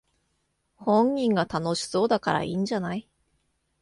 [0.77, 3.07] 本人が楽しそうだからいいんじゃない